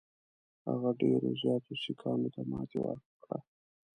هغه 0.67 0.89
ډېرو 1.01 1.29
زیاتو 1.41 1.71
سیکهانو 1.83 2.29
ته 2.35 2.41
ماته 2.51 2.77
ورکړه. 2.85 3.37